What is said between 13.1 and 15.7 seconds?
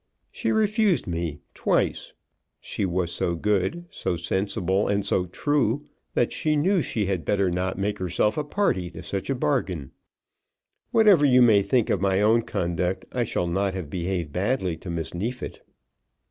I shall not have behaved badly to Miss Neefit."